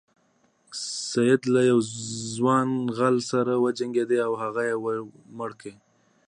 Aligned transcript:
سید 1.11 1.41
له 1.53 1.61
یو 1.71 1.79
ځوان 2.35 2.69
غل 2.97 3.15
سره 3.31 3.51
وجنګیده 3.63 4.17
او 4.27 4.33
هغه 4.41 4.61
یې 4.69 4.75
وواژه. 4.79 5.73